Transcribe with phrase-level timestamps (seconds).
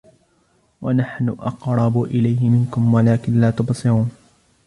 [0.81, 4.11] وَنَحْنُ أَقْرَبُ إِلَيْهِ مِنكُمْ وَلَكِن لّا تُبْصِرُونَ